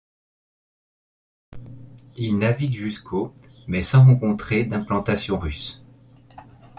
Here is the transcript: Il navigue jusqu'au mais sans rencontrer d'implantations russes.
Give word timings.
Il 2.17 2.39
navigue 2.39 2.73
jusqu'au 2.75 3.35
mais 3.67 3.83
sans 3.83 4.03
rencontrer 4.03 4.63
d'implantations 4.65 5.37
russes. 5.37 5.83